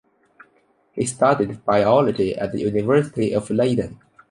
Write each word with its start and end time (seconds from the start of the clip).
He 0.93 1.05
studied 1.05 1.63
biology 1.63 2.35
at 2.35 2.53
the 2.53 2.61
University 2.61 3.33
of 3.35 3.51
Leiden. 3.51 3.99